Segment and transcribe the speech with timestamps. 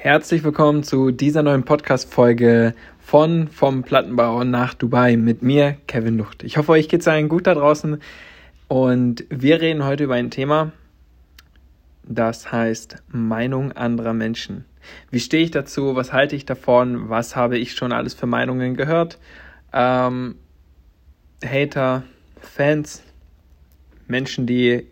[0.00, 6.44] Herzlich willkommen zu dieser neuen Podcast-Folge von Vom Plattenbau nach Dubai mit mir, Kevin Lucht.
[6.44, 8.00] Ich hoffe, euch geht es allen gut da draußen
[8.68, 10.70] und wir reden heute über ein Thema,
[12.04, 14.66] das heißt Meinung anderer Menschen.
[15.10, 15.96] Wie stehe ich dazu?
[15.96, 17.08] Was halte ich davon?
[17.08, 19.18] Was habe ich schon alles für Meinungen gehört?
[19.72, 20.36] Ähm,
[21.44, 22.04] Hater,
[22.40, 23.02] Fans,
[24.06, 24.86] Menschen, die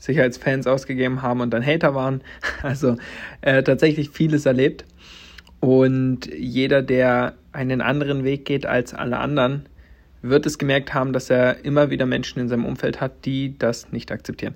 [0.00, 2.22] sich als Fans ausgegeben haben und dann Hater waren.
[2.62, 2.96] Also
[3.40, 4.84] äh, tatsächlich vieles erlebt.
[5.60, 9.66] Und jeder, der einen anderen Weg geht als alle anderen,
[10.22, 13.92] wird es gemerkt haben, dass er immer wieder Menschen in seinem Umfeld hat, die das
[13.92, 14.54] nicht akzeptieren.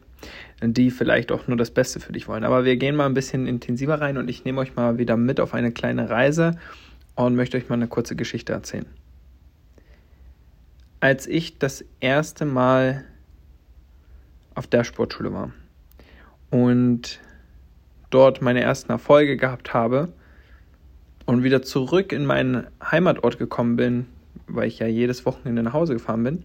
[0.63, 2.45] Die vielleicht auch nur das Beste für dich wollen.
[2.45, 5.41] Aber wir gehen mal ein bisschen intensiver rein und ich nehme euch mal wieder mit
[5.41, 6.59] auf eine kleine Reise
[7.15, 8.87] und möchte euch mal eine kurze Geschichte erzählen.
[11.01, 13.05] Als ich das erste Mal
[14.55, 15.53] auf der Sportschule war
[16.51, 17.21] und
[18.11, 20.13] dort meine ersten Erfolge gehabt habe
[21.27, 24.07] und wieder zurück in meinen Heimatort gekommen bin,
[24.47, 26.45] weil ich ja jedes Wochenende nach Hause gefahren bin,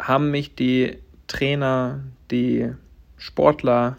[0.00, 0.98] haben mich die
[1.28, 2.72] Trainer, die
[3.16, 3.96] Sportler,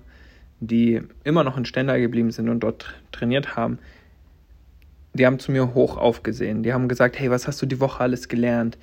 [0.59, 3.79] die immer noch in Stendal geblieben sind und dort trainiert haben,
[5.13, 6.63] die haben zu mir hoch aufgesehen.
[6.63, 8.77] Die haben gesagt, hey, was hast du die Woche alles gelernt?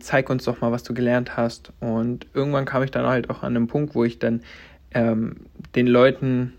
[0.00, 1.72] Zeig uns doch mal, was du gelernt hast.
[1.80, 4.42] Und irgendwann kam ich dann halt auch an einen Punkt, wo ich dann
[4.92, 5.36] ähm,
[5.74, 6.52] den Leuten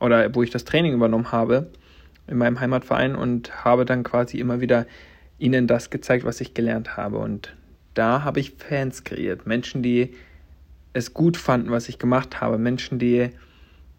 [0.00, 1.70] oder wo ich das Training übernommen habe
[2.26, 4.86] in meinem Heimatverein und habe dann quasi immer wieder
[5.38, 7.18] ihnen das gezeigt, was ich gelernt habe.
[7.18, 7.54] Und
[7.94, 10.14] da habe ich Fans kreiert, Menschen, die
[10.92, 13.30] es gut fanden, was ich gemacht habe, Menschen, die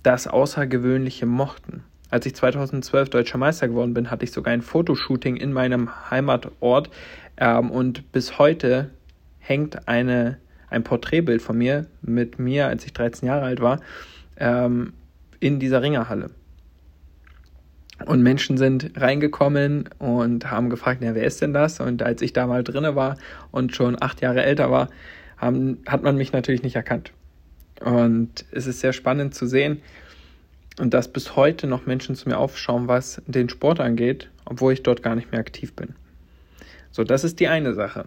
[0.04, 1.84] das Außergewöhnliche mochten.
[2.12, 6.90] Als ich 2012 deutscher Meister geworden bin, hatte ich sogar ein Fotoshooting in meinem Heimatort
[7.38, 8.92] ähm, und bis heute
[9.40, 10.38] hängt eine,
[10.70, 13.80] ein Porträtbild von mir mit mir, als ich 13 Jahre alt war,
[14.36, 14.92] ähm,
[15.40, 16.32] in dieser Ringerhalle.
[18.06, 21.80] Und Menschen sind reingekommen und haben gefragt, ja, wer ist denn das?
[21.80, 23.18] Und als ich da mal drinne war
[23.52, 24.90] und schon acht Jahre älter war,
[25.38, 27.14] haben, hat man mich natürlich nicht erkannt.
[27.80, 29.82] Und es ist sehr spannend zu sehen,
[30.80, 34.84] und dass bis heute noch Menschen zu mir aufschauen, was den Sport angeht, obwohl ich
[34.84, 35.96] dort gar nicht mehr aktiv bin.
[36.92, 38.06] So, das ist die eine Sache.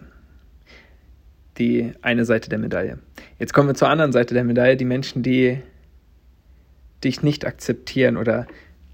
[1.57, 2.99] Die eine Seite der Medaille.
[3.39, 5.61] Jetzt kommen wir zur anderen Seite der Medaille, die Menschen, die
[7.03, 8.47] dich nicht akzeptieren oder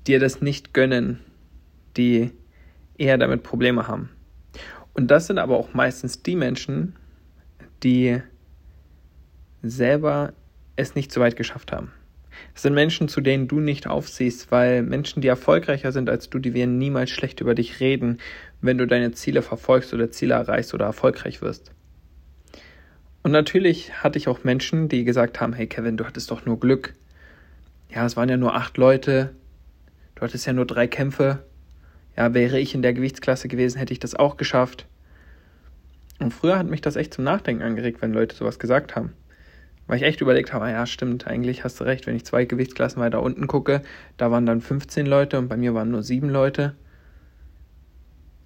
[0.05, 1.19] dir das nicht gönnen,
[1.97, 2.31] die
[2.97, 4.09] eher damit Probleme haben.
[4.93, 6.95] Und das sind aber auch meistens die Menschen,
[7.83, 8.21] die
[9.63, 10.33] selber
[10.75, 11.91] es nicht so weit geschafft haben.
[12.53, 16.39] Es sind Menschen, zu denen du nicht aufsiehst, weil Menschen, die erfolgreicher sind als du,
[16.39, 18.19] die werden niemals schlecht über dich reden,
[18.62, 21.72] wenn du deine Ziele verfolgst oder Ziele erreichst oder erfolgreich wirst.
[23.23, 26.59] Und natürlich hatte ich auch Menschen, die gesagt haben, hey Kevin, du hattest doch nur
[26.59, 26.94] Glück.
[27.89, 29.31] Ja, es waren ja nur acht Leute.
[30.16, 31.39] Du hattest ja nur drei Kämpfe.
[32.18, 34.88] Ja, wäre ich in der Gewichtsklasse gewesen, hätte ich das auch geschafft.
[36.19, 39.13] Und früher hat mich das echt zum Nachdenken angeregt, wenn Leute sowas gesagt haben.
[39.91, 43.02] Weil ich echt überlegt habe, ja, stimmt, eigentlich hast du recht, wenn ich zwei Gewichtsklassen
[43.02, 43.81] weiter unten gucke,
[44.16, 46.78] da waren dann 15 Leute und bei mir waren nur sieben Leute.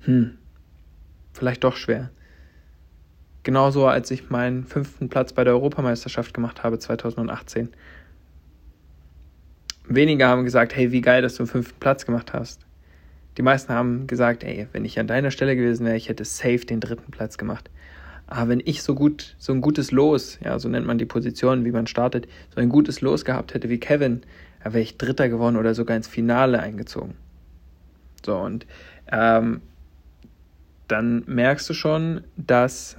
[0.05, 0.39] Hm,
[1.33, 2.09] vielleicht doch schwer.
[3.43, 7.69] Genauso als ich meinen fünften Platz bei der Europameisterschaft gemacht habe 2018.
[9.87, 12.65] Wenige haben gesagt, hey, wie geil, dass du den fünften Platz gemacht hast.
[13.37, 16.65] Die meisten haben gesagt, ey, wenn ich an deiner Stelle gewesen wäre, ich hätte safe
[16.65, 17.69] den dritten Platz gemacht
[18.27, 21.65] ah, wenn ich so gut, so ein gutes Los, ja, so nennt man die Position,
[21.65, 24.23] wie man startet, so ein gutes Los gehabt hätte wie Kevin,
[24.63, 27.15] da wäre ich Dritter geworden oder sogar ins Finale eingezogen.
[28.25, 28.65] So, und
[29.11, 29.61] ähm,
[30.87, 32.97] dann merkst du schon, dass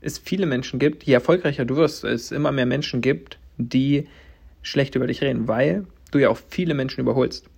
[0.00, 4.06] es viele Menschen gibt, je erfolgreicher du wirst, es immer mehr Menschen gibt, die
[4.62, 7.48] schlecht über dich reden, weil du ja auch viele Menschen überholst.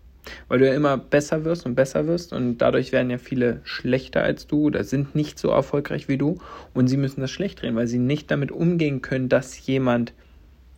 [0.48, 4.22] Weil du ja immer besser wirst und besser wirst und dadurch werden ja viele schlechter
[4.22, 6.38] als du oder sind nicht so erfolgreich wie du
[6.74, 10.12] und sie müssen das schlecht drehen, weil sie nicht damit umgehen können, dass jemand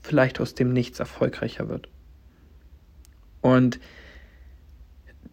[0.00, 1.88] vielleicht aus dem Nichts erfolgreicher wird.
[3.40, 3.80] Und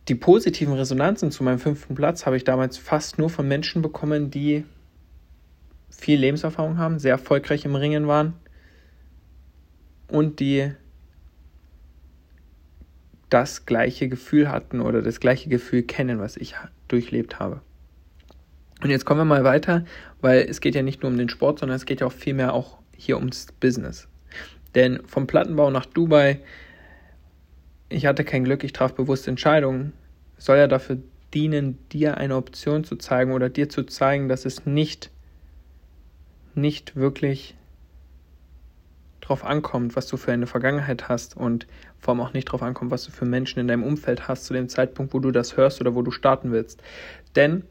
[0.08, 4.32] die positiven Resonanzen zu meinem fünften Platz habe ich damals fast nur von Menschen bekommen,
[4.32, 4.66] die
[5.90, 8.34] viel Lebenserfahrung haben, sehr erfolgreich im Ringen waren
[10.08, 10.72] und die
[13.30, 16.56] das gleiche Gefühl hatten oder das gleiche Gefühl kennen, was ich
[16.88, 17.62] durchlebt habe.
[18.82, 19.86] Und jetzt kommen wir mal weiter,
[20.22, 22.54] weil es geht ja nicht nur um den Sport, sondern es geht ja auch vielmehr
[22.54, 24.08] auch hier ums Business.
[24.76, 26.40] Denn vom Plattenbau nach Dubai,
[27.90, 29.94] ich hatte kein Glück, ich traf bewusste Entscheidungen,
[30.38, 30.98] soll ja dafür
[31.34, 35.12] dienen, dir eine Option zu zeigen oder dir zu zeigen, dass es nicht,
[36.56, 37.56] nicht wirklich
[39.22, 41.68] drauf ankommt, was du für eine Vergangenheit hast und
[42.00, 44.54] vor allem auch nicht darauf ankommt, was du für Menschen in deinem Umfeld hast zu
[44.54, 46.82] dem Zeitpunkt, wo du das hörst oder wo du starten willst.
[47.36, 47.64] Denn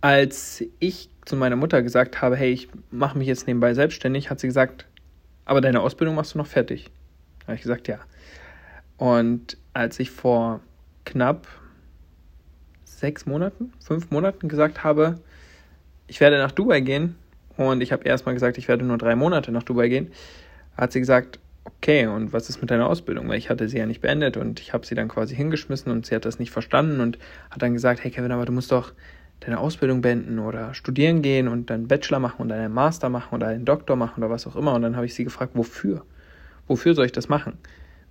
[0.00, 4.38] als ich zu meiner Mutter gesagt habe, hey, ich mache mich jetzt nebenbei selbstständig, hat
[4.38, 4.86] sie gesagt,
[5.44, 6.90] aber deine Ausbildung machst du noch fertig.
[7.40, 7.98] Da habe ich gesagt, ja.
[8.96, 10.60] Und als ich vor
[11.04, 11.46] knapp
[12.84, 15.20] sechs Monaten, fünf Monaten gesagt habe,
[16.06, 17.16] ich werde nach Dubai gehen
[17.56, 20.12] und ich habe erstmal gesagt, ich werde nur drei Monate nach Dubai gehen,
[20.76, 23.28] hat sie gesagt, okay, und was ist mit deiner Ausbildung?
[23.28, 26.06] Weil ich hatte sie ja nicht beendet und ich habe sie dann quasi hingeschmissen und
[26.06, 27.18] sie hat das nicht verstanden und
[27.50, 28.92] hat dann gesagt, hey Kevin, aber du musst doch
[29.40, 33.48] deine Ausbildung beenden oder studieren gehen und dann Bachelor machen und einen Master machen oder
[33.48, 34.74] einen Doktor machen oder was auch immer.
[34.74, 36.04] Und dann habe ich sie gefragt, wofür?
[36.66, 37.58] Wofür soll ich das machen?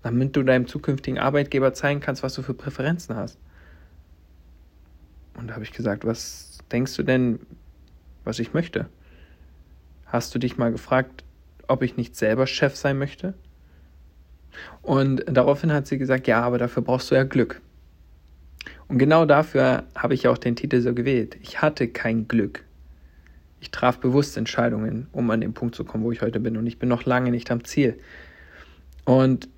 [0.04, 3.40] Damit du deinem zukünftigen Arbeitgeber zeigen kannst, was du für Präferenzen hast.
[5.34, 7.40] Und da habe ich gesagt, was denkst du denn,
[8.24, 8.88] was ich möchte?
[10.06, 11.24] Hast du dich mal gefragt,
[11.68, 13.34] ob ich nicht selber Chef sein möchte?
[14.82, 17.62] Und daraufhin hat sie gesagt, ja, aber dafür brauchst du ja Glück.
[18.88, 21.38] Und genau dafür habe ich auch den Titel so gewählt.
[21.42, 22.64] Ich hatte kein Glück.
[23.60, 26.56] Ich traf bewusst Entscheidungen, um an den Punkt zu kommen, wo ich heute bin.
[26.58, 27.98] Und ich bin noch lange nicht am Ziel.
[29.06, 29.50] Und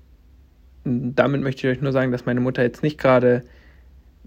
[0.84, 3.42] damit möchte ich euch nur sagen, dass meine Mutter jetzt nicht gerade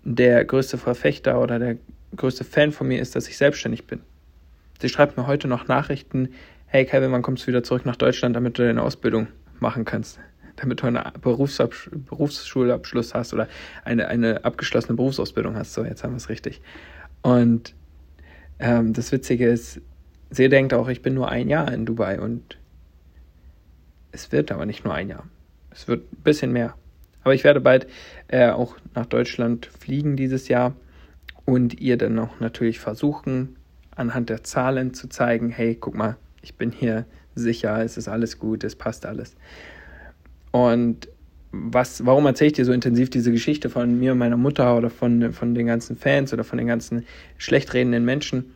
[0.03, 1.77] der größte Verfechter oder der
[2.15, 4.01] größte Fan von mir ist, dass ich selbstständig bin.
[4.81, 6.29] Sie schreibt mir heute noch Nachrichten,
[6.65, 9.27] hey Kevin, wann kommst du wieder zurück nach Deutschland, damit du deine Ausbildung
[9.59, 10.19] machen kannst?
[10.61, 13.47] Damit du einen Berufsschulabschluss hast oder
[13.83, 15.73] eine, eine abgeschlossene Berufsausbildung hast.
[15.73, 16.61] So, jetzt haben wir es richtig.
[17.21, 17.75] Und
[18.59, 19.81] ähm, das Witzige ist,
[20.29, 22.57] sie denkt auch, ich bin nur ein Jahr in Dubai und
[24.11, 25.25] es wird aber nicht nur ein Jahr.
[25.71, 26.75] Es wird ein bisschen mehr.
[27.23, 27.87] Aber ich werde bald
[28.27, 30.75] äh, auch nach Deutschland fliegen dieses Jahr
[31.45, 33.57] und ihr dann auch natürlich versuchen,
[33.95, 37.05] anhand der Zahlen zu zeigen, hey, guck mal, ich bin hier
[37.35, 39.35] sicher, es ist alles gut, es passt alles.
[40.51, 41.07] Und
[41.51, 44.89] was, warum erzähle ich dir so intensiv diese Geschichte von mir und meiner Mutter oder
[44.89, 47.05] von, von den ganzen Fans oder von den ganzen
[47.37, 48.53] schlecht redenden Menschen?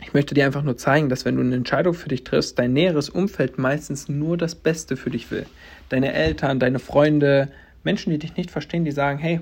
[0.00, 2.72] Ich möchte dir einfach nur zeigen, dass wenn du eine Entscheidung für dich triffst, dein
[2.72, 5.46] näheres Umfeld meistens nur das Beste für dich will.
[5.88, 7.48] Deine Eltern, deine Freunde,
[7.82, 9.40] Menschen, die dich nicht verstehen, die sagen, hey,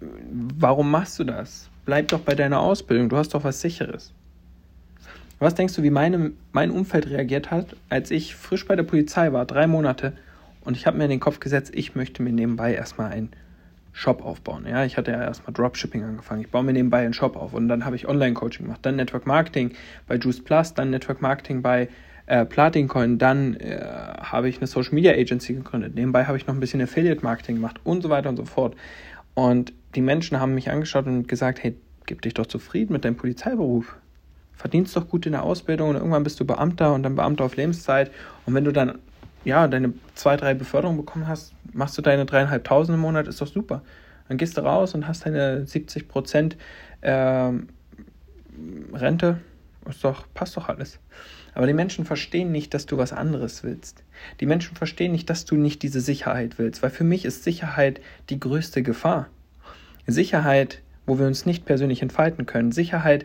[0.00, 1.68] warum machst du das?
[1.84, 4.12] Bleib doch bei deiner Ausbildung, du hast doch was Sicheres.
[5.40, 9.32] Was denkst du, wie meine, mein Umfeld reagiert hat, als ich frisch bei der Polizei
[9.32, 10.12] war, drei Monate,
[10.62, 13.30] und ich habe mir in den Kopf gesetzt, ich möchte mir nebenbei erstmal einen
[13.94, 14.66] Shop aufbauen.
[14.68, 16.42] Ja, ich hatte ja erstmal Dropshipping angefangen.
[16.42, 19.26] Ich baue mir nebenbei einen Shop auf und dann habe ich Online-Coaching gemacht, dann Network
[19.26, 19.70] Marketing
[20.06, 21.88] bei Juice Plus, dann Network Marketing bei
[22.26, 25.94] äh, Platincoin, dann äh, habe ich eine Social Media Agency gegründet.
[25.94, 28.76] Nebenbei habe ich noch ein bisschen Affiliate Marketing gemacht und so weiter und so fort.
[29.32, 33.16] Und die Menschen haben mich angeschaut und gesagt, hey, gib dich doch zufrieden mit deinem
[33.16, 33.96] Polizeiberuf
[34.60, 37.56] verdienst doch gut in der Ausbildung und irgendwann bist du Beamter und dann Beamter auf
[37.56, 38.10] Lebenszeit.
[38.44, 38.98] Und wenn du dann
[39.44, 43.46] ja deine zwei, drei Beförderungen bekommen hast, machst du deine dreieinhalbtausend im Monat, ist doch
[43.46, 43.82] super.
[44.28, 46.58] Dann gehst du raus und hast deine 70 Prozent
[47.00, 47.50] äh,
[48.92, 49.40] Rente,
[49.88, 50.98] ist doch, passt doch alles.
[51.54, 54.04] Aber die Menschen verstehen nicht, dass du was anderes willst.
[54.40, 58.00] Die Menschen verstehen nicht, dass du nicht diese Sicherheit willst, weil für mich ist Sicherheit
[58.28, 59.28] die größte Gefahr.
[60.06, 62.72] Sicherheit, wo wir uns nicht persönlich entfalten können.
[62.72, 63.24] Sicherheit,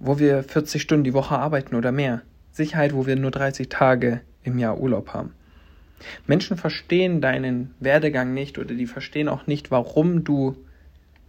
[0.00, 2.22] wo wir 40 Stunden die Woche arbeiten oder mehr.
[2.50, 5.34] Sicherheit, wo wir nur 30 Tage im Jahr Urlaub haben.
[6.26, 10.56] Menschen verstehen deinen Werdegang nicht oder die verstehen auch nicht, warum du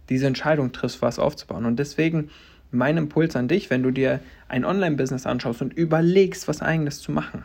[0.08, 1.66] diese Entscheidung triffst, was aufzubauen.
[1.66, 2.30] Und deswegen
[2.70, 7.12] mein Impuls an dich, wenn du dir ein Online-Business anschaust und überlegst, was eigenes zu
[7.12, 7.44] machen.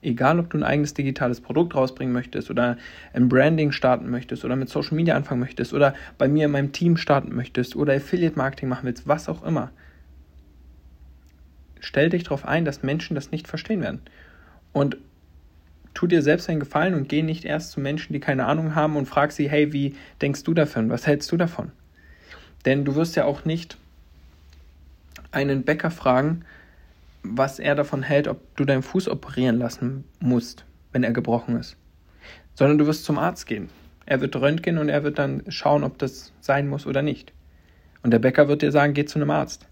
[0.00, 2.76] Egal, ob du ein eigenes digitales Produkt rausbringen möchtest oder
[3.12, 6.70] ein Branding starten möchtest oder mit Social Media anfangen möchtest oder bei mir in meinem
[6.70, 9.72] Team starten möchtest oder Affiliate Marketing machen willst, was auch immer
[11.80, 14.00] stell dich darauf ein, dass Menschen das nicht verstehen werden.
[14.72, 14.96] Und
[15.94, 18.96] tu dir selbst einen Gefallen und geh nicht erst zu Menschen, die keine Ahnung haben
[18.96, 20.90] und frag sie, hey, wie denkst du davon?
[20.90, 21.72] Was hältst du davon?
[22.64, 23.76] Denn du wirst ja auch nicht
[25.32, 26.44] einen Bäcker fragen,
[27.22, 31.76] was er davon hält, ob du deinen Fuß operieren lassen musst, wenn er gebrochen ist.
[32.54, 33.68] Sondern du wirst zum Arzt gehen.
[34.06, 37.32] Er wird röntgen und er wird dann schauen, ob das sein muss oder nicht.
[38.02, 39.66] Und der Bäcker wird dir sagen, geh zu einem Arzt.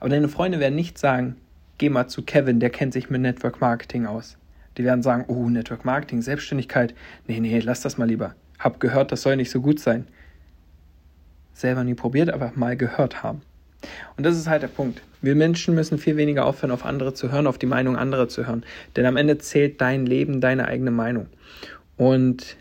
[0.00, 1.36] Aber deine Freunde werden nicht sagen,
[1.78, 4.36] geh mal zu Kevin, der kennt sich mit Network Marketing aus.
[4.76, 6.94] Die werden sagen, oh, Network Marketing, Selbstständigkeit.
[7.26, 8.34] Nee, nee, lass das mal lieber.
[8.58, 10.06] Hab gehört, das soll nicht so gut sein.
[11.54, 13.42] Selber nie probiert, aber mal gehört haben.
[14.16, 15.02] Und das ist halt der Punkt.
[15.20, 18.46] Wir Menschen müssen viel weniger aufhören, auf andere zu hören, auf die Meinung anderer zu
[18.46, 18.64] hören.
[18.96, 21.26] Denn am Ende zählt dein Leben, deine eigene Meinung.
[21.96, 22.56] Und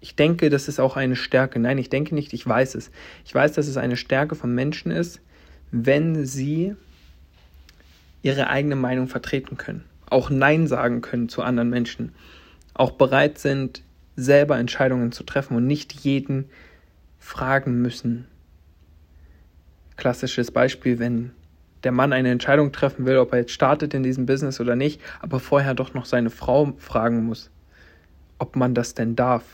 [0.00, 1.58] ich denke, das ist auch eine Stärke.
[1.58, 2.90] Nein, ich denke nicht, ich weiß es.
[3.24, 5.20] Ich weiß, dass es eine Stärke von Menschen ist,
[5.70, 6.76] wenn sie
[8.22, 12.12] ihre eigene Meinung vertreten können, auch Nein sagen können zu anderen Menschen.
[12.74, 13.82] auch bereit sind,
[14.16, 16.48] selber Entscheidungen zu treffen und nicht jeden
[17.18, 18.26] fragen müssen.
[19.96, 21.32] Klassisches Beispiel, wenn
[21.84, 25.00] der Mann eine Entscheidung treffen will, ob er jetzt startet in diesem Business oder nicht,
[25.20, 27.50] aber vorher doch noch seine Frau fragen muss,
[28.38, 29.44] ob man das denn darf.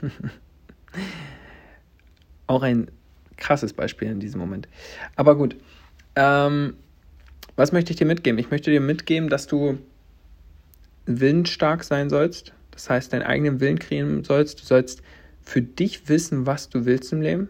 [2.46, 2.90] Auch ein
[3.36, 4.68] krasses Beispiel in diesem Moment.
[5.16, 5.56] Aber gut,
[6.14, 6.74] ähm,
[7.56, 8.38] was möchte ich dir mitgeben?
[8.38, 9.78] Ich möchte dir mitgeben, dass du
[11.06, 12.52] willensstark sein sollst.
[12.70, 14.60] Das heißt, deinen eigenen Willen kreieren sollst.
[14.60, 15.02] Du sollst
[15.42, 17.48] für dich wissen, was du willst im Leben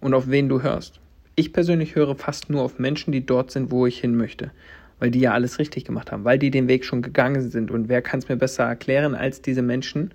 [0.00, 1.00] und auf wen du hörst.
[1.34, 4.50] Ich persönlich höre fast nur auf Menschen, die dort sind, wo ich hin möchte,
[4.98, 7.70] weil die ja alles richtig gemacht haben, weil die den Weg schon gegangen sind.
[7.70, 10.12] Und wer kann es mir besser erklären als diese Menschen?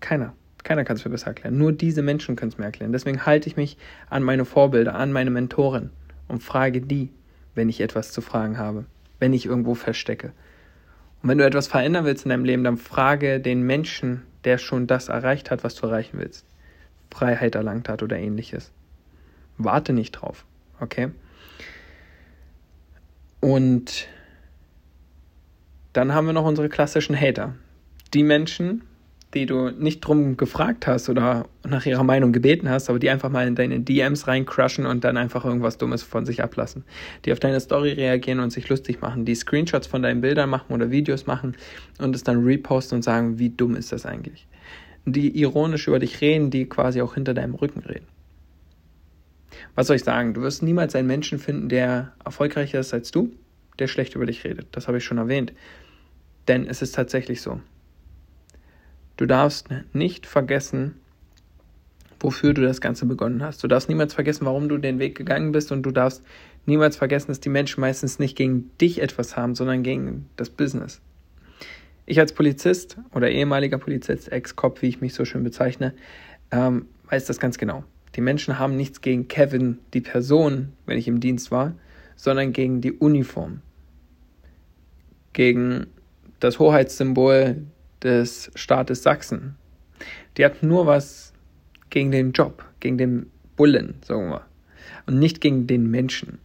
[0.00, 0.34] Keiner.
[0.62, 1.58] Keiner kann es mir besser erklären.
[1.58, 2.92] Nur diese Menschen können es mir erklären.
[2.92, 3.76] Deswegen halte ich mich
[4.08, 5.90] an meine Vorbilder, an meine Mentoren
[6.26, 7.10] und frage die,
[7.54, 8.84] wenn ich etwas zu fragen habe,
[9.18, 10.32] wenn ich irgendwo verstecke.
[11.22, 14.86] Und wenn du etwas verändern willst in deinem Leben, dann frage den Menschen, der schon
[14.86, 16.44] das erreicht hat, was du erreichen willst.
[17.10, 18.72] Freiheit erlangt hat oder ähnliches.
[19.56, 20.44] Warte nicht drauf,
[20.80, 21.10] okay?
[23.40, 24.08] Und
[25.92, 27.54] dann haben wir noch unsere klassischen Hater.
[28.14, 28.82] Die Menschen,
[29.34, 33.30] die du nicht drum gefragt hast oder nach ihrer Meinung gebeten hast, aber die einfach
[33.30, 36.84] mal in deine DMs reincrushen und dann einfach irgendwas Dummes von sich ablassen.
[37.24, 40.72] Die auf deine Story reagieren und sich lustig machen, die Screenshots von deinen Bildern machen
[40.72, 41.56] oder Videos machen
[41.98, 44.46] und es dann reposten und sagen, wie dumm ist das eigentlich.
[45.04, 48.06] Die ironisch über dich reden, die quasi auch hinter deinem Rücken reden.
[49.74, 50.34] Was soll ich sagen?
[50.34, 53.32] Du wirst niemals einen Menschen finden, der erfolgreicher ist als du,
[53.78, 54.68] der schlecht über dich redet.
[54.72, 55.52] Das habe ich schon erwähnt.
[56.48, 57.60] Denn es ist tatsächlich so.
[59.16, 60.96] Du darfst nicht vergessen,
[62.18, 63.62] wofür du das Ganze begonnen hast.
[63.62, 66.22] Du darfst niemals vergessen, warum du den Weg gegangen bist und du darfst
[66.66, 71.00] niemals vergessen, dass die Menschen meistens nicht gegen dich etwas haben, sondern gegen das Business.
[72.06, 75.94] Ich als Polizist oder ehemaliger Polizist, Ex-Cop, wie ich mich so schön bezeichne,
[76.50, 77.84] ähm, weiß das ganz genau.
[78.16, 81.74] Die Menschen haben nichts gegen Kevin, die Person, wenn ich im Dienst war,
[82.16, 83.60] sondern gegen die Uniform.
[85.32, 85.86] Gegen
[86.40, 87.62] das Hoheitssymbol
[88.04, 89.56] des Staates Sachsen.
[90.36, 91.32] Die hat nur was
[91.90, 94.42] gegen den Job, gegen den Bullen, sagen wir.
[95.06, 96.38] Und nicht gegen den Menschen.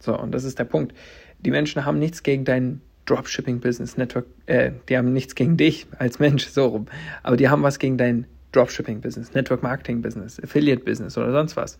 [0.00, 0.94] So, und das ist der Punkt.
[1.40, 6.18] Die Menschen haben nichts gegen dein Dropshipping-Business Network, äh, die haben nichts gegen dich als
[6.18, 6.86] Mensch, so rum.
[7.22, 11.78] Aber die haben was gegen dein Dropshipping-Business, Network-Marketing-Business, Affiliate-Business oder sonst was.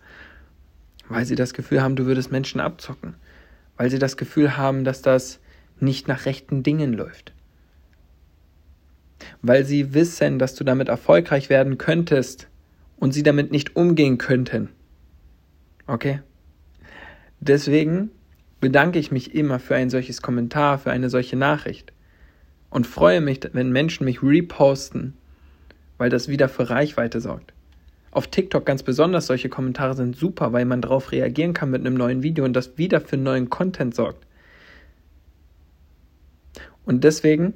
[1.07, 3.15] Weil sie das Gefühl haben, du würdest Menschen abzocken.
[3.77, 5.39] Weil sie das Gefühl haben, dass das
[5.79, 7.33] nicht nach rechten Dingen läuft
[9.41, 12.47] weil sie wissen, dass du damit erfolgreich werden könntest
[12.97, 14.69] und sie damit nicht umgehen könnten.
[15.87, 16.21] Okay?
[17.39, 18.11] Deswegen
[18.61, 21.91] bedanke ich mich immer für ein solches Kommentar, für eine solche Nachricht
[22.69, 25.15] und freue mich, wenn Menschen mich reposten,
[25.97, 27.53] weil das wieder für Reichweite sorgt.
[28.11, 31.95] Auf TikTok ganz besonders solche Kommentare sind super, weil man darauf reagieren kann mit einem
[31.95, 34.25] neuen Video und das wieder für neuen Content sorgt.
[36.85, 37.53] Und deswegen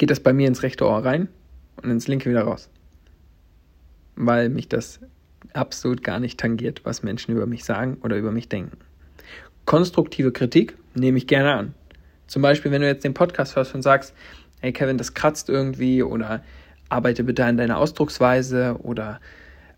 [0.00, 1.28] geht das bei mir ins rechte Ohr rein
[1.82, 2.70] und ins linke wieder raus.
[4.16, 4.98] Weil mich das
[5.52, 8.78] absolut gar nicht tangiert, was Menschen über mich sagen oder über mich denken.
[9.66, 11.74] Konstruktive Kritik nehme ich gerne an.
[12.28, 14.14] Zum Beispiel, wenn du jetzt den Podcast hörst und sagst,
[14.60, 16.42] hey Kevin, das kratzt irgendwie oder
[16.88, 19.20] arbeite bitte an deiner Ausdrucksweise oder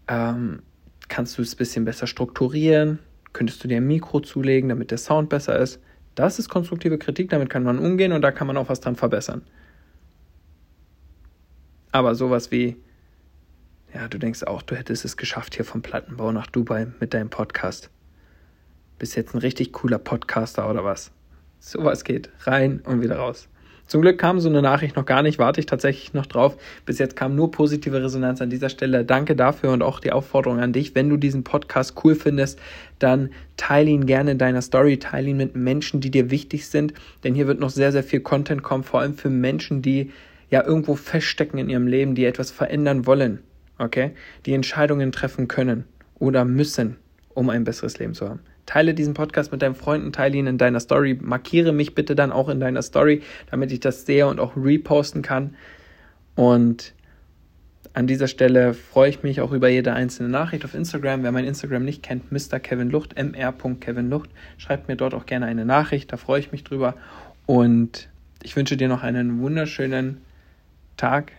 [0.06, 0.62] ähm,
[1.08, 3.00] kannst du es ein bisschen besser strukturieren,
[3.32, 5.80] könntest du dir ein Mikro zulegen, damit der Sound besser ist.
[6.14, 8.94] Das ist konstruktive Kritik, damit kann man umgehen und da kann man auch was dran
[8.94, 9.42] verbessern.
[11.92, 12.76] Aber sowas wie,
[13.94, 17.28] ja, du denkst auch, du hättest es geschafft hier vom Plattenbau nach Dubai mit deinem
[17.28, 17.90] Podcast.
[18.98, 21.12] Bist jetzt ein richtig cooler Podcaster oder was?
[21.60, 23.48] Sowas geht rein und wieder raus.
[23.86, 26.56] Zum Glück kam so eine Nachricht noch gar nicht, warte ich tatsächlich noch drauf.
[26.86, 29.04] Bis jetzt kam nur positive Resonanz an dieser Stelle.
[29.04, 30.94] Danke dafür und auch die Aufforderung an dich.
[30.94, 32.58] Wenn du diesen Podcast cool findest,
[32.98, 36.94] dann teile ihn gerne in deiner Story, teile ihn mit Menschen, die dir wichtig sind,
[37.22, 40.10] denn hier wird noch sehr, sehr viel Content kommen, vor allem für Menschen, die
[40.52, 43.40] ja irgendwo feststecken in ihrem Leben, die etwas verändern wollen,
[43.78, 44.12] okay?
[44.44, 45.84] Die Entscheidungen treffen können
[46.18, 46.98] oder müssen,
[47.30, 48.40] um ein besseres Leben zu haben.
[48.66, 52.30] Teile diesen Podcast mit deinen Freunden, teile ihn in deiner Story, markiere mich bitte dann
[52.30, 55.56] auch in deiner Story, damit ich das sehe und auch reposten kann.
[56.36, 56.92] Und
[57.94, 61.22] an dieser Stelle freue ich mich auch über jede einzelne Nachricht auf Instagram.
[61.22, 62.60] Wer mein Instagram nicht kennt, Mr.
[62.60, 64.28] Kevin Lucht, mr.kevinlucht,
[64.58, 66.94] schreibt mir dort auch gerne eine Nachricht, da freue ich mich drüber.
[67.46, 68.10] Und
[68.42, 70.18] ich wünsche dir noch einen wunderschönen
[70.96, 71.32] Tag,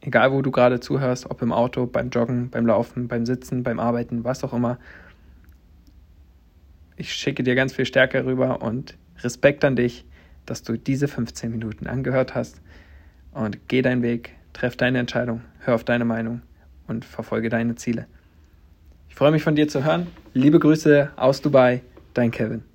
[0.00, 3.80] egal wo du gerade zuhörst, ob im Auto, beim Joggen, beim Laufen, beim Sitzen, beim
[3.80, 4.78] Arbeiten, was auch immer.
[6.96, 10.04] Ich schicke dir ganz viel Stärke rüber und Respekt an dich,
[10.46, 12.60] dass du diese 15 Minuten angehört hast
[13.32, 16.42] und geh deinen Weg, treff deine Entscheidung, hör auf deine Meinung
[16.86, 18.06] und verfolge deine Ziele.
[19.08, 20.06] Ich freue mich von dir zu hören.
[20.34, 21.82] Liebe Grüße aus Dubai,
[22.14, 22.67] dein Kevin.